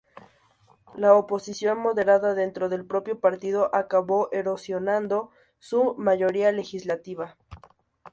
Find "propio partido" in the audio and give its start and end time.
2.87-3.69